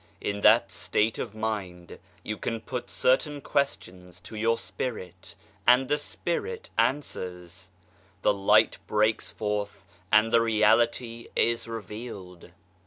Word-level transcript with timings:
In 0.19 0.41
that 0.41 0.71
state 0.71 1.19
of 1.19 1.35
mind 1.35 1.99
you 2.23 2.35
put 2.35 2.89
certain 2.89 3.39
questions 3.39 4.19
to 4.21 4.35
your 4.35 4.57
spirit 4.57 5.35
and 5.67 5.89
the 5.89 5.99
spirit 5.99 6.71
answers: 6.75 7.69
the 8.23 8.33
light 8.33 8.79
breaks 8.87 9.31
forth 9.31 9.85
and 10.11 10.31
the 10.33 10.41
reality 10.41 11.27
is 11.35 11.67
revealed. 11.67 12.49